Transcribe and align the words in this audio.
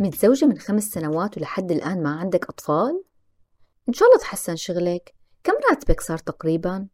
متزوجة 0.00 0.46
من 0.46 0.58
خمس 0.58 0.84
سنوات 0.84 1.38
ولحد 1.38 1.72
الآن 1.72 2.02
ما 2.02 2.10
عندك 2.10 2.48
أطفال؟ 2.48 3.04
إن 3.88 3.92
شاء 3.92 4.08
الله 4.08 4.20
تحسن 4.20 4.56
شغلك 4.56 5.14
كم 5.44 5.52
راتبك 5.70 6.00
صار 6.00 6.18
تقريبا؟ 6.18 6.86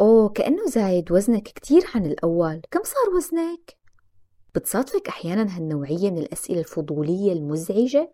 أوه 0.00 0.28
كأنه 0.28 0.66
زايد 0.66 1.12
وزنك 1.12 1.42
كتير 1.42 1.84
عن 1.94 2.06
الأول 2.06 2.62
كم 2.70 2.80
صار 2.84 3.14
وزنك؟ 3.16 3.76
بتصادفك 4.54 5.08
أحيانا 5.08 5.56
هالنوعية 5.56 6.10
من 6.10 6.18
الأسئلة 6.18 6.58
الفضولية 6.60 7.32
المزعجة؟ 7.32 8.12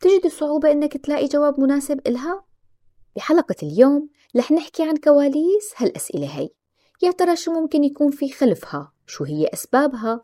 تجد 0.00 0.26
صعوبة 0.26 0.70
إنك 0.72 0.96
تلاقي 0.96 1.26
جواب 1.26 1.60
مناسب 1.60 2.00
إلها؟ 2.06 2.44
بحلقة 3.16 3.56
اليوم 3.62 4.08
رح 4.36 4.52
نحكي 4.52 4.82
عن 4.82 4.96
كواليس 4.96 5.74
هالأسئلة 5.76 6.38
هي 6.38 6.50
يا 7.02 7.10
ترى 7.10 7.36
شو 7.36 7.52
ممكن 7.52 7.84
يكون 7.84 8.10
في 8.10 8.32
خلفها؟ 8.32 8.92
شو 9.06 9.24
هي 9.24 9.46
أسبابها؟ 9.46 10.20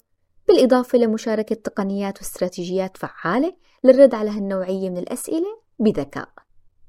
بالإضافة 0.49 0.99
لمشاركة 0.99 1.55
تقنيات 1.55 2.19
واستراتيجيات 2.19 2.97
فعالة 2.97 3.57
للرد 3.85 4.15
على 4.15 4.31
هالنوعية 4.31 4.91
من 4.91 4.99
الأسئلة 4.99 5.63
بذكاء. 5.79 6.29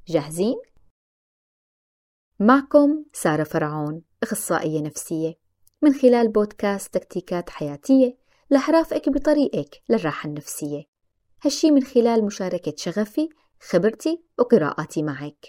جاهزين؟ 0.08 0.56
معكم 2.40 3.06
سارة 3.14 3.44
فرعون 3.44 4.02
أخصائية 4.24 4.82
نفسية. 4.82 5.34
من 5.82 5.94
خلال 5.94 6.28
بودكاست 6.32 6.94
تكتيكات 6.94 7.50
حياتية 7.50 8.18
رح 8.54 8.70
رافقك 8.70 9.10
بطريقك 9.10 9.82
للراحة 9.90 10.30
النفسية. 10.30 10.84
هالشي 11.44 11.72
من 11.72 11.84
خلال 11.84 12.26
مشاركة 12.26 12.74
شغفي 12.78 13.30
خبرتي 13.62 14.24
وقراءاتي 14.40 15.04
معك. 15.04 15.46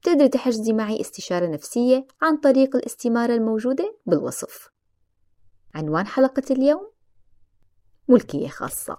بتقدري 0.00 0.28
تحجزي 0.28 0.72
معي 0.72 1.00
استشارة 1.00 1.46
نفسية 1.46 2.06
عن 2.22 2.36
طريق 2.36 2.76
الاستمارة 2.76 3.34
الموجودة 3.34 3.98
بالوصف. 4.06 4.68
عنوان 5.74 6.06
حلقة 6.06 6.42
اليوم 6.50 6.95
ملكية 8.08 8.48
خاصة. 8.48 8.98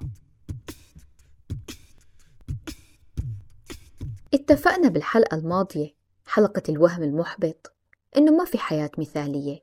اتفقنا 4.33 4.89
بالحلقة 4.89 5.37
الماضية 5.37 5.95
حلقة 6.25 6.63
الوهم 6.69 7.03
المحبط 7.03 7.73
إنه 8.17 8.31
ما 8.31 8.45
في 8.45 8.57
حياة 8.57 8.91
مثالية. 8.97 9.59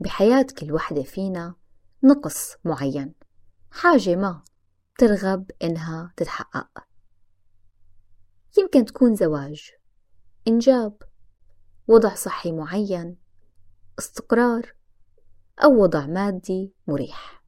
بحياة 0.00 0.46
كل 0.58 0.72
وحدة 0.72 1.02
فينا 1.02 1.54
نقص 2.02 2.56
معين. 2.64 3.14
حاجة 3.70 4.16
ما 4.16 4.42
ترغب 4.98 5.50
إنها 5.62 6.12
تتحقق. 6.16 6.86
يمكن 8.58 8.84
تكون 8.84 9.14
زواج 9.14 9.70
إنجاب 10.48 11.02
وضع 11.88 12.14
صحي 12.14 12.52
معين 12.52 13.16
استقرار 13.98 14.74
أو 15.64 15.82
وضع 15.82 16.06
مادي 16.06 16.74
مريح. 16.86 17.43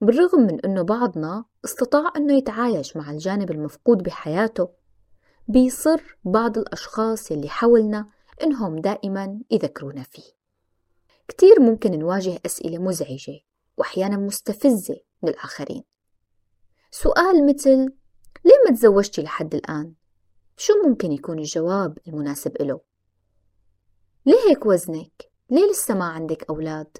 بالرغم 0.00 0.40
من 0.40 0.60
أنه 0.60 0.82
بعضنا 0.82 1.44
استطاع 1.64 2.12
أنه 2.16 2.36
يتعايش 2.36 2.96
مع 2.96 3.10
الجانب 3.10 3.50
المفقود 3.50 4.02
بحياته 4.02 4.68
بيصر 5.48 6.18
بعض 6.24 6.58
الأشخاص 6.58 7.30
يلي 7.30 7.48
حولنا 7.48 8.08
إنهم 8.42 8.78
دائما 8.78 9.40
يذكرونا 9.50 10.02
فيه 10.02 10.36
كتير 11.28 11.60
ممكن 11.60 11.98
نواجه 11.98 12.40
أسئلة 12.46 12.78
مزعجة 12.78 13.40
وأحيانا 13.76 14.16
مستفزة 14.16 15.00
من 15.22 15.28
الآخرين 15.28 15.82
سؤال 16.90 17.46
مثل 17.46 17.76
ليه 18.44 18.62
ما 18.64 18.76
تزوجتي 18.76 19.22
لحد 19.22 19.54
الآن؟ 19.54 19.94
شو 20.56 20.72
ممكن 20.86 21.12
يكون 21.12 21.38
الجواب 21.38 21.98
المناسب 22.08 22.56
إله؟ 22.60 22.80
ليه 24.26 24.50
هيك 24.50 24.66
وزنك؟ 24.66 25.30
ليه 25.50 25.70
لسه 25.70 25.94
ما 25.94 26.04
عندك 26.04 26.50
أولاد؟ 26.50 26.96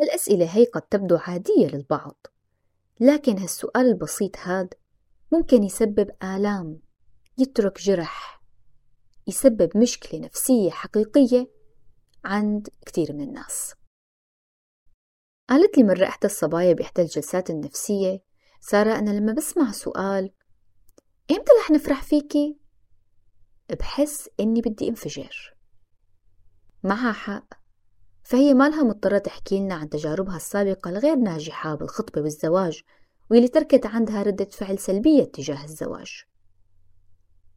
الأسئلة 0.00 0.56
هي 0.56 0.64
قد 0.64 0.82
تبدو 0.82 1.16
عادية 1.16 1.66
للبعض 1.66 2.26
لكن 3.00 3.38
هالسؤال 3.38 3.86
البسيط 3.86 4.38
هاد 4.38 4.74
ممكن 5.32 5.62
يسبب 5.62 6.10
آلام 6.22 6.80
يترك 7.38 7.80
جرح 7.80 8.42
يسبب 9.26 9.76
مشكلة 9.76 10.20
نفسية 10.20 10.70
حقيقية 10.70 11.50
عند 12.24 12.68
كتير 12.86 13.12
من 13.12 13.20
الناس. 13.20 13.74
قالت 15.48 15.78
لي 15.78 15.84
مرة 15.84 16.04
إحدى 16.04 16.26
الصبايا 16.26 16.72
بإحدى 16.72 17.02
الجلسات 17.02 17.50
النفسية 17.50 18.22
سارة 18.60 18.98
أنا 18.98 19.10
لما 19.10 19.32
بسمع 19.32 19.72
سؤال 19.72 20.32
إمتى 21.30 21.52
رح 21.60 21.70
نفرح 21.70 22.02
فيكي؟ 22.02 22.58
بحس 23.80 24.28
إني 24.40 24.60
بدي 24.60 24.88
انفجر. 24.88 25.56
معها 26.82 27.12
حق. 27.12 27.63
فهي 28.24 28.54
مالها 28.54 28.82
مضطرة 28.82 29.18
تحكي 29.18 29.60
لنا 29.60 29.74
عن 29.74 29.88
تجاربها 29.88 30.36
السابقة 30.36 30.88
الغير 30.88 31.16
ناجحة 31.16 31.74
بالخطبة 31.74 32.22
والزواج 32.22 32.82
واللي 33.30 33.48
تركت 33.48 33.86
عندها 33.86 34.22
ردة 34.22 34.44
فعل 34.44 34.78
سلبية 34.78 35.24
تجاه 35.24 35.64
الزواج. 35.64 36.24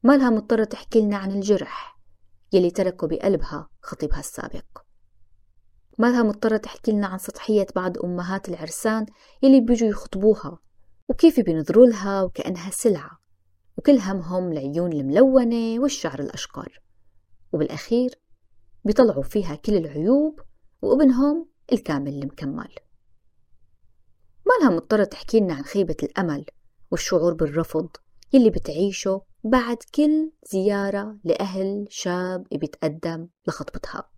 مالها 0.04 0.30
مضطرة 0.30 0.64
تحكي 0.64 1.02
لنا 1.02 1.18
عن 1.18 1.32
الجرح 1.32 2.00
يلي 2.54 2.72
تركه 2.72 3.08
بقلبها 3.08 3.70
خطيبها 3.82 4.20
السابق. 4.20 4.66
مالها 5.98 6.24
مضطرة 6.24 6.58
تحكي 6.58 6.92
لنا 6.92 7.08
عن 7.08 7.18
سطحية 7.18 7.68
بعض 7.76 7.98
أمهات 7.98 8.50
العرسان 8.50 9.06
يلي 9.44 9.62
بيجوا 9.62 9.90
يخطبوها 9.90 10.60
وكيف 11.10 11.40
بينظروا 11.40 11.86
لها 11.86 12.24
وكأنها 12.24 12.70
سلعة 12.72 13.20
وكل 13.78 13.98
همهم 13.98 14.52
العيون 14.52 14.94
الملونة 14.94 15.82
والشعر 15.82 16.20
الأشقر. 16.20 16.82
وبالأخير 17.52 18.20
بيطلعوا 18.86 19.24
فيها 19.24 19.56
كل 19.56 19.76
العيوب 19.76 20.40
وابنهم 20.82 21.48
الكامل 21.74 22.14
المكمل. 22.14 22.76
ما 24.46 24.54
لها 24.62 24.70
مضطرة 24.70 25.04
تحكي 25.04 25.40
لنا 25.40 25.54
عن 25.54 25.64
خيبة 25.64 25.98
الأمل 26.04 26.46
والشعور 26.92 27.34
بالرفض 27.34 27.90
يلي 28.34 28.50
بتعيشه 28.50 29.22
بعد 29.44 29.78
كل 29.96 30.32
زيارة 30.52 31.18
لأهل 31.24 31.88
شاب 31.90 32.48
بيتقدم 32.52 33.28
لخطبتها. 33.48 34.10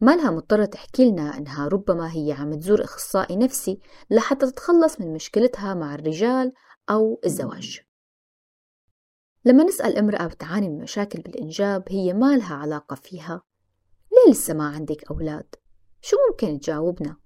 ما 0.00 0.16
لها 0.16 0.30
مضطرة 0.30 0.64
تحكي 0.64 1.10
لنا 1.10 1.38
إنها 1.38 1.68
ربما 1.68 2.12
هي 2.14 2.32
عم 2.32 2.54
تزور 2.54 2.84
أخصائي 2.84 3.36
نفسي 3.36 3.80
لحتى 4.10 4.46
تتخلص 4.46 5.00
من 5.00 5.12
مشكلتها 5.12 5.74
مع 5.74 5.94
الرجال 5.94 6.52
أو 6.90 7.20
الزواج. 7.24 7.80
لما 9.44 9.64
نسأل 9.64 9.98
امرأة 9.98 10.26
بتعاني 10.26 10.68
من 10.68 10.78
مشاكل 10.78 11.22
بالإنجاب 11.22 11.84
هي 11.88 12.12
ما 12.12 12.36
لها 12.36 12.54
علاقة 12.54 12.94
فيها. 12.94 13.42
لسه 14.30 14.54
ما 14.54 14.68
عندك 14.68 15.10
أولاد؟ 15.10 15.54
شو 16.00 16.16
ممكن 16.30 16.60
تجاوبنا؟ 16.60 17.16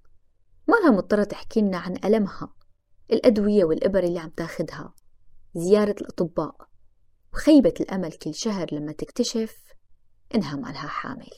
لها 0.68 0.90
مضطرة 0.90 1.24
تحكي 1.24 1.60
لنا 1.60 1.78
عن 1.78 1.96
ألمها 2.04 2.54
الأدوية 3.12 3.64
والإبر 3.64 4.04
اللي 4.04 4.18
عم 4.18 4.30
تاخدها 4.30 4.94
زيارة 5.54 5.94
الأطباء 6.00 6.68
وخيبة 7.32 7.74
الأمل 7.80 8.12
كل 8.12 8.34
شهر 8.34 8.66
لما 8.72 8.92
تكتشف 8.92 9.62
إنها 10.34 10.56
ما 10.56 10.68
لها 10.68 10.88
حامل 10.88 11.30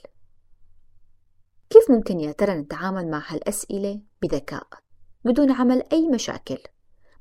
كيف 1.70 1.90
ممكن 1.90 2.20
يا 2.20 2.32
ترى 2.32 2.54
نتعامل 2.54 3.10
مع 3.10 3.22
هالأسئلة 3.26 4.02
بذكاء 4.22 4.68
بدون 5.24 5.50
عمل 5.50 5.82
أي 5.92 6.08
مشاكل 6.08 6.58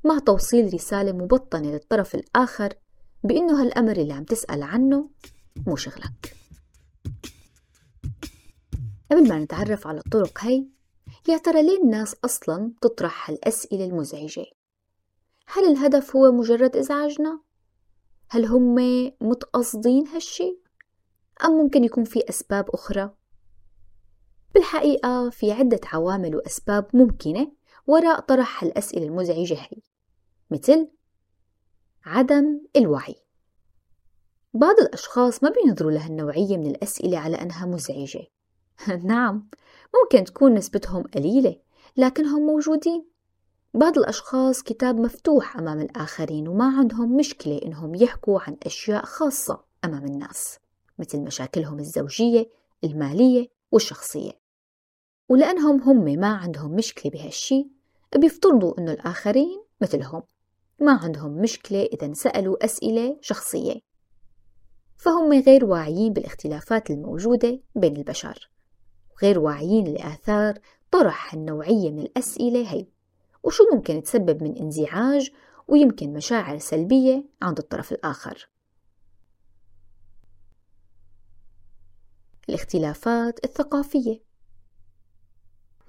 مع 0.04 0.18
توصيل 0.18 0.74
رسالة 0.74 1.12
مبطنة 1.12 1.70
للطرف 1.70 2.14
الآخر 2.14 2.74
بإنه 3.24 3.62
هالأمر 3.62 3.96
اللي 3.96 4.12
عم 4.12 4.24
تسأل 4.24 4.62
عنه 4.62 5.10
مو 5.66 5.76
شغلك 5.76 6.39
قبل 9.10 9.28
ما 9.28 9.38
نتعرف 9.38 9.86
على 9.86 9.98
الطرق 9.98 10.38
هي 10.44 10.66
يا 11.28 11.38
ترى 11.38 11.62
ليه 11.62 11.82
الناس 11.82 12.16
أصلا 12.24 12.72
تطرح 12.80 13.30
هالأسئلة 13.30 13.84
المزعجة؟ 13.84 14.44
هل 15.46 15.64
الهدف 15.64 16.16
هو 16.16 16.32
مجرد 16.32 16.76
إزعاجنا؟ 16.76 17.40
هل 18.28 18.44
هم 18.44 18.74
متقصدين 19.20 20.08
هالشي؟ 20.08 20.58
أم 21.44 21.52
ممكن 21.52 21.84
يكون 21.84 22.04
في 22.04 22.28
أسباب 22.28 22.70
أخرى؟ 22.70 23.10
بالحقيقة 24.54 25.30
في 25.30 25.52
عدة 25.52 25.80
عوامل 25.84 26.36
وأسباب 26.36 26.86
ممكنة 26.94 27.52
وراء 27.86 28.20
طرح 28.20 28.64
هالأسئلة 28.64 29.06
المزعجة 29.06 29.54
هي 29.54 29.82
مثل 30.50 30.88
عدم 32.04 32.60
الوعي 32.76 33.16
بعض 34.54 34.80
الأشخاص 34.80 35.42
ما 35.42 35.50
بينظروا 35.50 35.90
لهالنوعية 35.90 36.56
من 36.56 36.66
الأسئلة 36.66 37.18
على 37.18 37.36
أنها 37.36 37.66
مزعجة 37.66 38.26
نعم 39.04 39.48
ممكن 39.94 40.24
تكون 40.24 40.54
نسبتهم 40.54 41.02
قليلة 41.02 41.56
لكنهم 41.96 42.42
موجودين. 42.46 43.10
بعض 43.74 43.98
الأشخاص 43.98 44.62
كتاب 44.62 45.00
مفتوح 45.00 45.56
أمام 45.56 45.80
الآخرين 45.80 46.48
وما 46.48 46.78
عندهم 46.78 47.16
مشكلة 47.16 47.60
إنهم 47.64 47.94
يحكوا 47.94 48.40
عن 48.40 48.56
أشياء 48.66 49.04
خاصة 49.04 49.64
أمام 49.84 50.04
الناس 50.04 50.58
مثل 50.98 51.20
مشاكلهم 51.20 51.78
الزوجية 51.78 52.50
المالية 52.84 53.48
والشخصية. 53.72 54.32
ولأنهم 55.28 55.82
هم 55.82 56.04
ما 56.04 56.28
عندهم 56.28 56.70
مشكلة 56.70 57.12
بهالشي 57.12 57.68
بيفترضوا 58.16 58.78
إنه 58.78 58.92
الآخرين 58.92 59.64
مثلهم 59.80 60.22
ما 60.80 60.92
عندهم 60.92 61.32
مشكلة 61.32 61.82
إذا 61.82 62.12
سألوا 62.12 62.64
أسئلة 62.64 63.18
شخصية. 63.20 63.74
فهم 64.96 65.32
غير 65.32 65.64
واعيين 65.64 66.12
بالاختلافات 66.12 66.90
الموجودة 66.90 67.60
بين 67.74 67.96
البشر. 67.96 68.50
غير 69.22 69.38
واعيين 69.38 69.84
لآثار 69.84 70.58
طرح 70.90 71.34
هالنوعية 71.34 71.90
من 71.90 72.00
الأسئلة 72.00 72.72
هي 72.72 72.86
وشو 73.42 73.64
ممكن 73.72 74.02
تسبب 74.02 74.42
من 74.42 74.56
انزعاج 74.56 75.30
ويمكن 75.68 76.12
مشاعر 76.12 76.58
سلبية 76.58 77.24
عند 77.42 77.58
الطرف 77.58 77.92
الآخر. 77.92 78.48
الاختلافات 82.48 83.44
الثقافية. 83.44 84.20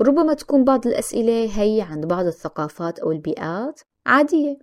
ربما 0.02 0.34
تكون 0.34 0.64
بعض 0.64 0.88
الأسئلة 0.88 1.62
هي 1.62 1.82
عند 1.82 2.06
بعض 2.06 2.26
الثقافات 2.26 3.00
أو 3.00 3.12
البيئات 3.12 3.82
عادية. 4.06 4.60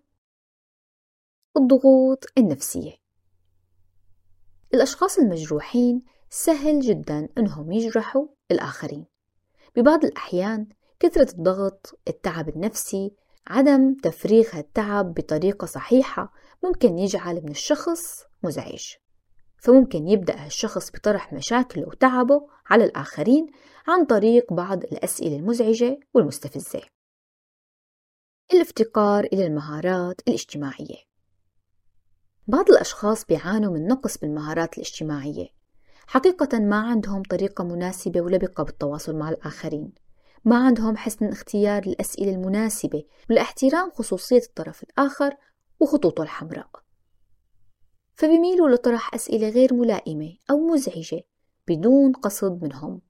الضغوط 1.56 2.24
النفسية. 2.38 2.92
الأشخاص 4.74 5.18
المجروحين 5.18 6.02
سهل 6.30 6.80
جدا 6.80 7.28
أنهم 7.38 7.72
يجرحوا 7.72 8.26
الآخرين. 8.50 9.06
ببعض 9.76 10.04
الأحيان 10.04 10.68
كثرة 11.00 11.32
الضغط 11.32 12.00
التعب 12.08 12.48
النفسي 12.48 13.14
عدم 13.46 13.94
تفريغ 13.94 14.48
هالتعب 14.52 15.14
بطريقة 15.14 15.66
صحيحة 15.66 16.32
ممكن 16.64 16.98
يجعل 16.98 17.34
من 17.34 17.50
الشخص 17.50 18.24
مزعج. 18.42 18.94
فممكن 19.58 20.08
يبدأ 20.08 20.44
هالشخص 20.44 20.90
بطرح 20.90 21.32
مشاكله 21.32 21.88
وتعبه 21.88 22.48
على 22.66 22.84
الآخرين 22.84 23.46
عن 23.86 24.04
طريق 24.04 24.52
بعض 24.52 24.84
الأسئلة 24.84 25.36
المزعجة 25.36 26.00
والمستفزة. 26.14 26.82
الافتقار 28.52 29.24
إلى 29.24 29.46
المهارات 29.46 30.20
الاجتماعية. 30.28 31.08
بعض 32.46 32.70
الأشخاص 32.70 33.24
بيعانوا 33.24 33.72
من 33.72 33.86
نقص 33.86 34.18
بالمهارات 34.18 34.78
الاجتماعية 34.78 35.57
حقيقة 36.10 36.58
ما 36.58 36.76
عندهم 36.76 37.22
طريقة 37.22 37.64
مناسبة 37.64 38.20
ولبقة 38.20 38.64
بالتواصل 38.64 39.16
مع 39.16 39.28
الآخرين. 39.28 39.92
ما 40.44 40.66
عندهم 40.66 40.96
حسن 40.96 41.28
اختيار 41.28 41.82
الأسئلة 41.82 42.30
المناسبة 42.30 43.04
ولاحترام 43.30 43.90
خصوصية 43.90 44.42
الطرف 44.48 44.82
الآخر 44.82 45.36
وخطوطه 45.80 46.22
الحمراء. 46.22 46.70
فبيميلوا 48.14 48.68
لطرح 48.68 49.14
أسئلة 49.14 49.48
غير 49.48 49.74
ملائمة 49.74 50.36
أو 50.50 50.66
مزعجة 50.66 51.20
بدون 51.68 52.12
قصد 52.12 52.62
منهم. 52.64 53.00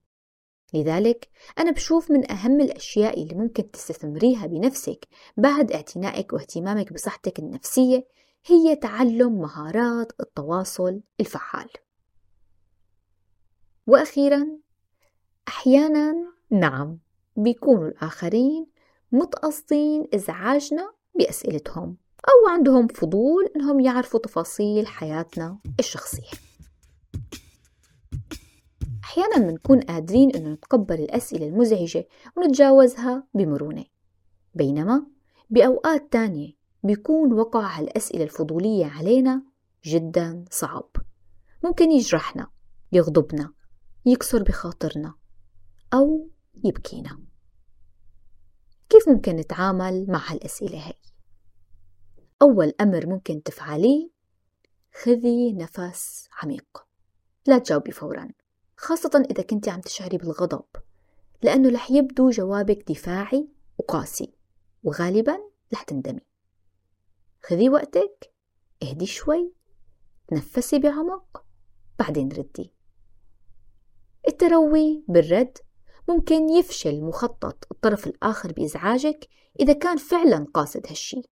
لذلك 0.75 1.29
أنا 1.59 1.71
بشوف 1.71 2.11
من 2.11 2.31
أهم 2.31 2.61
الأشياء 2.61 3.23
اللي 3.23 3.35
ممكن 3.35 3.71
تستثمريها 3.71 4.47
بنفسك 4.47 5.09
بعد 5.37 5.73
اعتنائك 5.73 6.33
واهتمامك 6.33 6.93
بصحتك 6.93 7.39
النفسية 7.39 8.07
هي 8.47 8.77
تعلم 8.77 9.41
مهارات 9.41 10.13
التواصل 10.21 11.01
الفعال. 11.21 11.69
وأخيرا 13.89 14.47
أحيانا 15.49 16.15
نعم 16.51 16.99
بيكونوا 17.37 17.89
الآخرين 17.89 18.67
متقصدين 19.13 20.07
إزعاجنا 20.15 20.93
بأسئلتهم 21.19 21.97
أو 22.29 22.53
عندهم 22.53 22.87
فضول 22.87 23.45
إنهم 23.57 23.81
يعرفوا 23.81 24.21
تفاصيل 24.21 24.87
حياتنا 24.87 25.59
الشخصية. 25.81 26.31
أحيانا 29.05 29.39
بنكون 29.39 29.81
قادرين 29.81 30.37
إنه 30.37 30.49
نتقبل 30.49 30.95
الأسئلة 30.95 31.47
المزعجة 31.47 32.07
ونتجاوزها 32.37 33.27
بمرونة. 33.35 33.85
بينما 34.55 35.07
بأوقات 35.51 36.13
تانية 36.13 36.53
بيكون 36.85 37.33
وقع 37.33 37.79
هالأسئلة 37.79 38.25
الفضولية 38.25 38.87
علينا 38.87 39.43
جدا 39.85 40.45
صعب. 40.51 40.91
ممكن 41.65 41.91
يجرحنا 41.91 42.51
يغضبنا 42.93 43.58
يكسر 44.09 44.43
بخاطرنا 44.43 45.15
أو 45.95 46.31
يبكينا. 46.65 47.21
كيف 48.89 49.09
ممكن 49.09 49.37
نتعامل 49.37 50.07
مع 50.09 50.33
هالأسئلة 50.33 50.87
هاي؟ 50.87 50.99
أول 52.43 52.73
أمر 52.81 53.07
ممكن 53.07 53.43
تفعليه 53.43 54.11
خذي 55.03 55.53
نفس 55.53 56.29
عميق. 56.43 56.87
لا 57.47 57.59
تجاوبي 57.59 57.91
فورا 57.91 58.29
خاصة 58.77 59.27
إذا 59.31 59.43
كنت 59.43 59.69
عم 59.69 59.81
تشعري 59.81 60.19
بالغضب 60.19 60.65
لأنه 61.43 61.69
رح 61.69 61.91
يبدو 61.91 62.31
جوابك 62.31 62.91
دفاعي 62.91 63.49
وقاسي 63.79 64.35
وغالبا 64.83 65.39
رح 65.73 65.83
تندمي. 65.83 66.27
خذي 67.43 67.69
وقتك 67.69 68.33
اهدي 68.83 69.07
شوي 69.07 69.53
تنفسي 70.29 70.79
بعمق 70.79 71.45
بعدين 71.99 72.29
ردي. 72.33 72.78
التروي 74.29 75.05
بالرد 75.09 75.59
ممكن 76.09 76.49
يفشل 76.49 77.01
مخطط 77.01 77.67
الطرف 77.71 78.07
الآخر 78.07 78.53
بإزعاجك 78.53 79.29
إذا 79.61 79.73
كان 79.73 79.97
فعلا 79.97 80.47
قاصد 80.55 80.87
هالشي. 80.87 81.23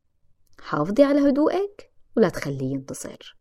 حافظي 0.60 1.04
على 1.04 1.28
هدوءك 1.28 1.92
ولا 2.16 2.28
تخليه 2.28 2.72
ينتصر. 2.72 3.36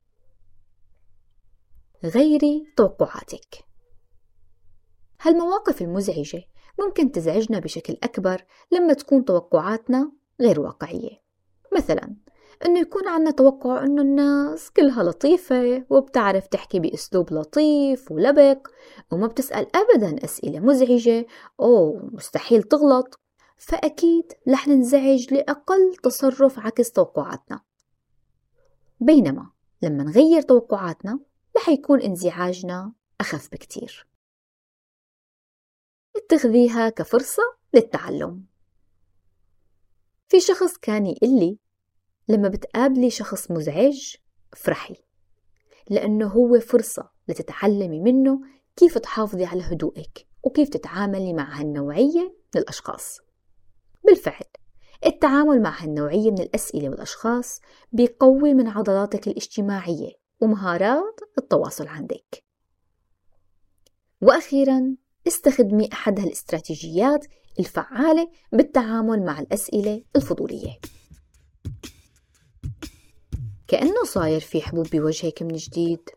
غيري 2.03 2.73
توقعاتك. 2.77 3.65
هالمواقف 5.21 5.81
المزعجة 5.81 6.43
ممكن 6.79 7.11
تزعجنا 7.11 7.59
بشكل 7.59 7.97
أكبر 8.03 8.45
لما 8.71 8.93
تكون 8.93 9.25
توقعاتنا 9.25 10.11
غير 10.41 10.59
واقعية. 10.59 11.21
مثلا 11.75 12.15
إنه 12.65 12.79
يكون 12.79 13.07
عنا 13.07 13.31
توقع 13.31 13.83
إنه 13.83 14.01
الناس 14.01 14.71
كلها 14.71 15.03
لطيفة 15.03 15.85
وبتعرف 15.89 16.47
تحكي 16.47 16.79
بأسلوب 16.79 17.33
لطيف 17.33 18.11
ولبق 18.11 18.67
وما 19.11 19.27
بتسأل 19.27 19.67
أبدا 19.75 20.23
أسئلة 20.23 20.59
مزعجة 20.59 21.25
أو 21.59 21.99
مستحيل 22.13 22.63
تغلط. 22.63 23.19
فأكيد 23.57 24.33
رح 24.49 24.67
ننزعج 24.67 25.33
لأقل 25.33 25.95
تصرف 26.03 26.59
عكس 26.59 26.91
توقعاتنا. 26.91 27.61
بينما 28.99 29.51
لما 29.81 30.03
نغير 30.03 30.41
توقعاتنا 30.41 31.19
رح 31.57 31.69
يكون 31.69 32.01
انزعاجنا 32.01 32.93
أخف 33.21 33.51
بكتير. 33.51 34.07
اتخذيها 36.15 36.89
كفرصة 36.89 37.43
للتعلم. 37.73 38.45
في 40.27 40.39
شخص 40.39 40.77
كان 40.77 41.05
يقول 41.05 41.39
لي 41.39 41.59
لما 42.27 42.47
بتقابلي 42.47 43.09
شخص 43.09 43.51
مزعج 43.51 44.15
افرحي 44.53 44.95
لأنه 45.89 46.27
هو 46.27 46.59
فرصة 46.59 47.09
لتتعلمي 47.27 47.99
منه 47.99 48.41
كيف 48.75 48.97
تحافظي 48.97 49.45
على 49.45 49.61
هدوءك 49.61 50.27
وكيف 50.43 50.69
تتعاملي 50.69 51.33
مع 51.33 51.59
هالنوعية 51.59 52.35
من 52.55 52.61
الأشخاص. 52.61 53.19
بالفعل 54.05 54.45
التعامل 55.05 55.61
مع 55.61 55.83
هالنوعية 55.83 56.31
من 56.31 56.41
الأسئلة 56.41 56.89
والأشخاص 56.89 57.61
بيقوي 57.91 58.53
من 58.53 58.67
عضلاتك 58.67 59.27
الاجتماعية 59.27 60.11
ومهارات 60.41 61.19
التواصل 61.37 61.87
عندك. 61.87 62.43
وأخيرا 64.21 64.95
استخدمي 65.27 65.89
أحد 65.93 66.19
هالاستراتيجيات 66.19 67.25
الفعالة 67.59 68.29
بالتعامل 68.51 69.25
مع 69.25 69.39
الأسئلة 69.39 70.03
الفضولية. 70.15 70.79
كأنه 73.67 74.03
صاير 74.03 74.39
في 74.39 74.61
حبوب 74.61 74.87
بوجهك 74.87 75.41
من 75.41 75.55
جديد. 75.55 76.09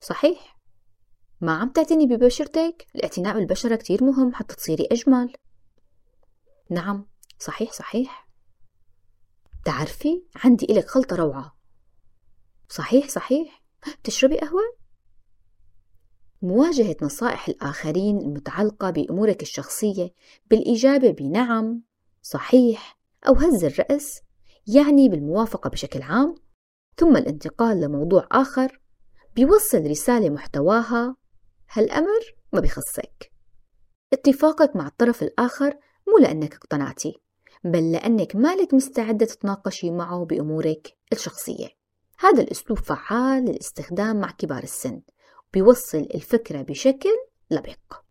صحيح. 0.00 0.54
ما 1.40 1.52
عم 1.52 1.68
تعتني 1.68 2.06
ببشرتك؟ 2.06 2.86
الاعتناء 2.94 3.34
بالبشرة 3.34 3.76
كتير 3.76 4.04
مهم 4.04 4.34
حتى 4.34 4.54
تصيري 4.54 4.88
أجمل. 4.92 5.32
نعم 6.70 7.06
صحيح 7.38 7.72
صحيح. 7.72 8.28
تعرفي 9.64 10.22
عندي 10.36 10.66
إلك 10.70 10.88
خلطة 10.88 11.16
روعة. 11.16 11.56
صحيح 12.68 13.08
صحيح. 13.08 13.62
تشربي 14.04 14.38
قهوة؟ 14.38 14.76
مواجهة 16.42 16.96
نصائح 17.02 17.48
الآخرين 17.48 18.18
المتعلقة 18.18 18.90
بأمورك 18.90 19.42
الشخصية 19.42 20.14
بالإجابة 20.50 21.10
بنعم 21.10 21.82
صحيح. 22.22 22.98
أو 23.28 23.34
هز 23.34 23.64
الرأس 23.64 24.23
يعني 24.66 25.08
بالموافقة 25.08 25.70
بشكل 25.70 26.02
عام 26.02 26.34
ثم 26.96 27.16
الانتقال 27.16 27.80
لموضوع 27.80 28.28
آخر 28.32 28.80
بيوصل 29.36 29.90
رسالة 29.90 30.30
محتواها 30.30 31.16
هالأمر 31.70 32.34
ما 32.52 32.60
بخصك 32.60 33.32
اتفاقك 34.12 34.76
مع 34.76 34.86
الطرف 34.86 35.22
الآخر 35.22 35.78
مو 36.08 36.18
لأنك 36.18 36.54
اقتنعتي 36.54 37.24
بل 37.64 37.92
لأنك 37.92 38.36
مالك 38.36 38.74
مستعدة 38.74 39.26
تتناقشي 39.26 39.90
معه 39.90 40.24
بأمورك 40.24 40.96
الشخصية. 41.12 41.68
هذا 42.18 42.42
الأسلوب 42.42 42.78
فعال 42.78 43.44
للاستخدام 43.44 44.20
مع 44.20 44.30
كبار 44.30 44.62
السن 44.62 45.02
بيوصل 45.52 45.98
الفكرة 45.98 46.62
بشكل 46.62 47.16
لبق. 47.50 48.04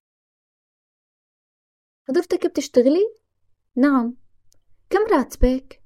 حضرتك 2.08 2.48
بتشتغلي؟ 2.48 3.16
نعم. 3.76 4.18
كم 4.90 5.06
راتبك؟ 5.12 5.83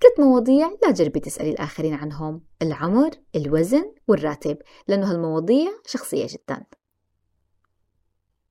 ثلاث 0.00 0.20
مواضيع 0.20 0.68
لا 0.82 0.90
تجربي 0.90 1.20
تسألي 1.20 1.50
الآخرين 1.50 1.94
عنهم. 1.94 2.42
العمر، 2.62 3.10
الوزن، 3.36 3.94
والراتب 4.08 4.58
لأنه 4.88 5.10
هالمواضيع 5.10 5.70
شخصية 5.86 6.26
جدا. 6.26 6.64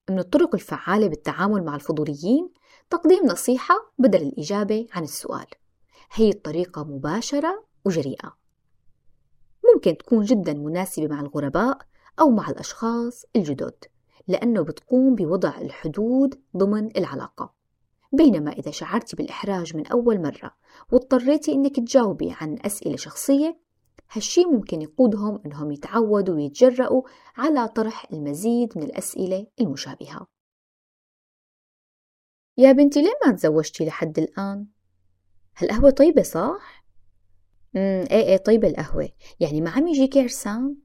من 0.10 0.20
الطرق 0.20 0.56
الفعالة 0.56 1.08
بالتعامل 1.08 1.64
مع 1.64 1.76
الفضوليين 1.76 2.50
تقديم 2.90 3.26
نصيحة 3.26 3.76
بدل 3.98 4.22
الإجابة 4.22 4.88
عن 4.94 5.04
السؤال. 5.04 5.46
هي 6.12 6.30
الطريقة 6.30 6.84
مباشرة 6.84 7.66
وجريئة. 7.86 8.38
ممكن 9.74 9.98
تكون 9.98 10.24
جدا 10.24 10.54
مناسبة 10.54 11.08
مع 11.08 11.20
الغرباء 11.20 11.78
أو 12.20 12.30
مع 12.30 12.50
الأشخاص 12.50 13.26
الجدد 13.36 13.86
لأنه 14.28 14.62
بتقوم 14.62 15.16
بوضع 15.16 15.58
الحدود 15.58 16.42
ضمن 16.58 16.98
العلاقة. 16.98 17.55
بينما 18.16 18.52
إذا 18.52 18.72
شعرتي 18.72 19.16
بالإحراج 19.16 19.76
من 19.76 19.88
أول 19.88 20.22
مرة 20.22 20.52
واضطريتي 20.92 21.52
إنك 21.52 21.76
تجاوبي 21.76 22.36
عن 22.42 22.58
أسئلة 22.66 22.96
شخصية 22.96 23.60
هالشي 24.12 24.46
ممكن 24.46 24.82
يقودهم 24.82 25.42
إنهم 25.46 25.72
يتعودوا 25.72 26.36
ويتجرأوا 26.36 27.02
على 27.38 27.68
طرح 27.68 28.12
المزيد 28.14 28.78
من 28.78 28.84
الأسئلة 28.84 29.48
المشابهة 29.62 30.28
يا 32.58 32.72
بنتي 32.72 33.02
ليه 33.02 33.14
ما 33.26 33.32
تزوجتي 33.32 33.86
لحد 33.86 34.20
الآن؟ 34.20 34.68
هالقهوة 35.58 35.90
طيبة 35.90 36.22
صح؟ 36.22 36.86
امم 37.76 38.06
إيه 38.12 38.28
إيه 38.28 38.38
طيبة 38.38 38.68
القهوة 38.68 39.10
يعني 39.40 39.62
ما 39.62 39.70
عم 39.70 39.88
يجيكي 39.88 40.22
عرسان؟ 40.22 40.76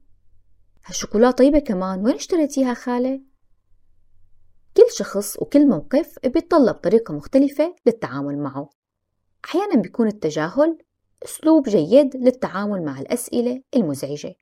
هالشوكولا 0.85 1.31
طيبة 1.31 1.59
كمان 1.59 2.05
وين 2.05 2.15
اشتريتيها 2.15 2.73
خالة؟ 2.73 3.21
كل 4.77 4.91
شخص 4.91 5.37
وكل 5.41 5.67
موقف 5.67 6.19
بيتطلب 6.23 6.75
طريقة 6.75 7.13
مختلفة 7.13 7.75
للتعامل 7.85 8.37
معه. 8.37 8.69
أحيانا 9.45 9.81
بيكون 9.81 10.07
التجاهل 10.07 10.77
أسلوب 11.25 11.69
جيد 11.69 12.15
للتعامل 12.15 12.85
مع 12.85 12.99
الأسئلة 12.99 13.61
المزعجة 13.75 14.35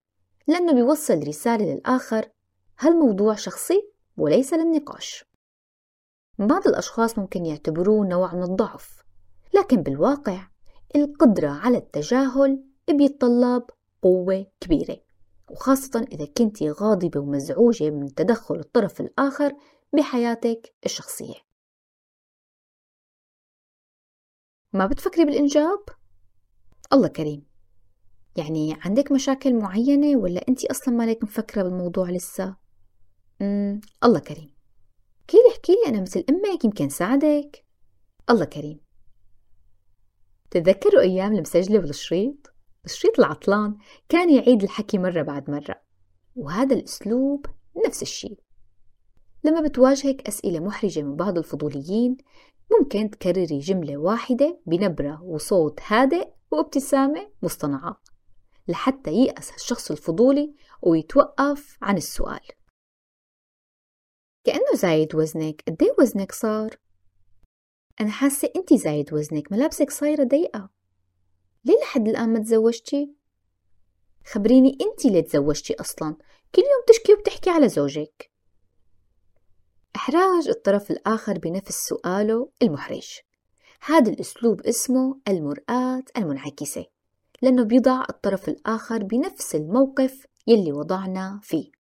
لأنه 0.48 0.74
بيوصل 0.74 1.28
رسالة 1.28 1.74
للآخر 1.74 2.30
هالموضوع 2.80 3.36
شخصي 3.36 3.92
وليس 4.18 4.54
للنقاش. 4.54 5.26
بعض 6.40 6.68
الأشخاص 6.68 7.20
ممكن 7.20 7.46
يعتبروه 7.46 8.08
نوع 8.08 8.36
من 8.36 8.44
الضعف 8.44 9.04
لكن 9.54 9.84
بالواقع 9.84 10.48
القدرة 10.96 11.50
على 11.50 11.78
التجاهل 11.78 12.64
بيتطلب 12.90 13.64
قوة 14.02 14.46
كبيرة 14.60 14.98
وخاصة 15.52 16.08
إذا 16.12 16.26
كنت 16.38 16.64
غاضبة 16.64 17.20
ومزعوجة 17.20 17.90
من 17.90 18.14
تدخل 18.16 18.56
الطرف 18.56 19.02
الآخر 19.02 19.54
بحياتك 19.94 20.76
الشخصية 20.86 21.36
ما 24.74 24.86
بتفكري 24.86 25.26
بالإنجاب؟ 25.26 25.80
الله 26.94 27.08
كريم 27.08 27.46
يعني 28.36 28.78
عندك 28.82 29.12
مشاكل 29.12 29.56
معينة 29.60 30.18
ولا 30.20 30.46
أنت 30.50 30.66
أصلا 30.66 30.94
مالك 30.94 31.24
مفكرة 31.24 31.64
بالموضوع 31.64 32.10
لسه؟ 32.10 32.56
مم. 33.42 33.82
الله 34.04 34.20
كريم 34.20 34.54
كيلي 35.28 35.44
احكي 35.52 35.72
لي 35.72 35.90
أنا 35.90 36.02
مثل 36.02 36.24
أمك 36.30 36.66
يمكن 36.66 36.90
ساعدك 36.90 37.66
الله 38.30 38.46
كريم 38.46 38.80
تتذكروا 40.52 41.02
أيام 41.02 41.34
المسجلة 41.34 41.80
بالشريط؟ 41.80 42.54
الشريط 42.86 43.20
العطلان 43.20 43.78
كان 44.10 44.36
يعيد 44.36 44.64
الحكي 44.64 44.98
مرة 44.98 45.22
بعد 45.22 45.50
مرة 45.50 45.82
وهذا 46.36 46.76
الأسلوب 46.76 47.46
نفس 47.86 48.02
الشيء 48.02 48.40
لما 49.44 49.62
بتواجهك 49.62 50.28
أسئلة 50.28 50.60
محرجة 50.60 51.02
من 51.02 51.16
بعض 51.16 51.38
الفضوليين 51.38 52.18
ممكن 52.80 53.10
تكرري 53.10 53.60
جملة 53.60 53.98
واحدة 53.98 54.60
بنبرة 54.66 55.24
وصوت 55.24 55.80
هادئ 55.88 56.30
وابتسامة 56.52 57.32
مصطنعة 57.44 58.02
لحتى 58.68 59.12
ييأس 59.12 59.56
الشخص 59.56 59.92
الفضولي 59.92 60.54
ويتوقف 60.82 61.78
عن 61.82 61.98
السؤال 61.98 62.48
كأنه 64.44 64.74
زايد 64.76 65.16
وزنك 65.16 65.64
قديه 65.68 65.96
وزنك 66.00 66.32
صار؟ 66.32 66.76
أنا 68.02 68.10
حاسة 68.12 68.52
أنتي 68.56 68.78
زايد 68.78 69.14
وزنك 69.14 69.52
ملابسك 69.52 69.90
صايرة 69.90 70.24
ضيقة 70.24 70.70
ليه 71.66 71.80
لحد 71.82 72.08
الآن 72.08 72.34
ما 72.34 72.40
تزوجتي؟ 72.40 73.14
خبريني 74.26 74.78
أنتي 74.82 75.10
ليه 75.10 75.22
تزوجتي 75.22 75.74
أصلا 75.74 76.16
كل 76.56 76.62
يوم 76.62 76.84
تشكي 76.88 77.14
وبتحكي 77.14 77.50
على 77.50 77.70
زوجك 77.70 78.32
إحراج 79.96 80.48
الطرف 80.50 80.92
الآخر 80.92 81.40
بنفس 81.40 81.88
سؤاله 81.88 82.50
المحرج. 82.64 83.20
هذا 83.86 84.12
الأسلوب 84.12 84.62
اسمه 84.62 85.20
المرآة 85.28 86.04
المنعكسة 86.18 86.86
لأنه 87.42 87.64
بيضع 87.64 88.04
الطرف 88.10 88.50
الآخر 88.50 89.04
بنفس 89.04 89.56
الموقف 89.56 90.26
يلي 90.48 90.72
وضعنا 90.72 91.40
فيه. 91.44 91.72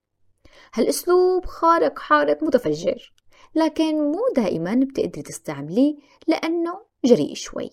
هالأسلوب 0.73 1.45
خارق 1.45 1.99
حارق 1.99 2.43
متفجر 2.43 3.13
لكن 3.55 3.95
مو 3.95 4.19
دائما 4.35 4.75
بتقدري 4.75 5.21
تستعمليه 5.21 5.95
لأنه 6.27 6.81
جريء 7.05 7.33
شوي. 7.33 7.69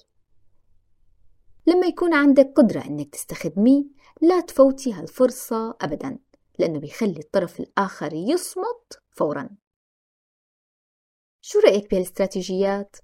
لما 1.67 1.87
يكون 1.87 2.15
عندك 2.15 2.53
قدرة 2.57 2.81
أنك 2.81 3.15
تستخدميه 3.15 3.85
لا 4.23 4.41
تفوتي 4.41 4.93
هالفرصة 4.93 5.77
أبدا 5.81 6.19
لأنه 6.59 6.79
بيخلي 6.79 7.19
الطرف 7.19 7.61
الآخر 7.61 8.13
يصمت 8.15 9.03
فورا. 9.11 9.49
شو 11.49 11.59
رأيك 11.59 11.91
بهالاستراتيجيات؟ 11.91 12.97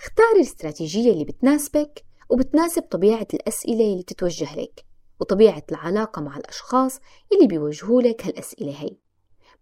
اختاري 0.00 0.36
الاستراتيجية 0.36 1.12
اللي 1.12 1.24
بتناسبك 1.24 2.04
وبتناسب 2.30 2.82
طبيعة 2.82 3.26
الأسئلة 3.34 3.92
اللي 3.92 4.02
تتوجه 4.02 4.56
لك 4.56 4.84
وطبيعة 5.20 5.62
العلاقة 5.72 6.22
مع 6.22 6.36
الأشخاص 6.36 7.00
اللي 7.32 7.46
بيوجهوا 7.46 8.02
لك 8.02 8.26
هالأسئلة 8.26 8.82
هي 8.82 8.96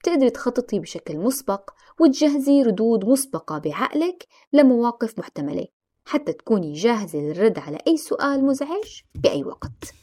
بتقدري 0.01 0.31
تخططي 0.31 0.79
بشكل 0.79 1.19
مسبق 1.19 1.71
وتجهزي 2.01 2.63
ردود 2.63 3.05
مسبقة 3.05 3.59
بعقلك 3.59 4.27
لمواقف 4.53 5.19
محتملة 5.19 5.67
حتى 6.05 6.33
تكوني 6.33 6.73
جاهزة 6.73 7.19
للرد 7.19 7.59
على 7.59 7.79
أي 7.87 7.97
سؤال 7.97 8.45
مزعج 8.45 9.01
بأي 9.15 9.45
وقت 9.45 9.95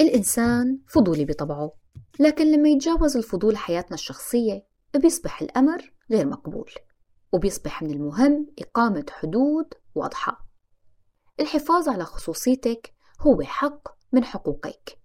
الإنسان 0.00 0.78
فضولي 0.88 1.24
بطبعه 1.24 1.72
لكن 2.20 2.52
لما 2.52 2.68
يتجاوز 2.68 3.16
الفضول 3.16 3.56
حياتنا 3.56 3.94
الشخصية 3.94 4.73
بيصبح 4.98 5.42
الأمر 5.42 5.92
غير 6.10 6.26
مقبول 6.26 6.70
وبيصبح 7.32 7.82
من 7.82 7.90
المهم 7.90 8.46
إقامة 8.58 9.06
حدود 9.10 9.74
واضحة. 9.94 10.46
الحفاظ 11.40 11.88
على 11.88 12.04
خصوصيتك 12.04 12.94
هو 13.20 13.42
حق 13.42 13.88
من 14.12 14.24
حقوقك. 14.24 14.98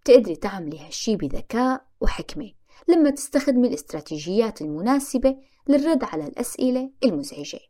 بتقدري 0.00 0.36
تعملي 0.36 0.86
هالشي 0.86 1.16
بذكاء 1.16 1.86
وحكمة 2.00 2.52
لما 2.88 3.10
تستخدمي 3.10 3.68
الاستراتيجيات 3.68 4.62
المناسبة 4.62 5.36
للرد 5.68 6.04
على 6.04 6.26
الأسئلة 6.26 6.92
المزعجة. 7.04 7.60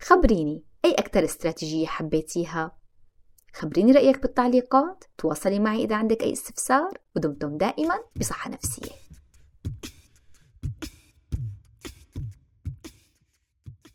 خبريني 0.00 0.64
أي 0.84 0.92
أكثر 0.92 1.24
استراتيجية 1.24 1.86
حبيتيها؟ 1.86 2.76
خبريني 3.54 3.92
رأيك 3.92 4.22
بالتعليقات 4.22 5.04
تواصلي 5.18 5.58
معي 5.58 5.84
إذا 5.84 5.96
عندك 5.96 6.22
أي 6.22 6.32
استفسار 6.32 6.98
ودمتم 7.16 7.56
دائما 7.56 7.94
بصحة 8.16 8.50
نفسية. 8.50 9.05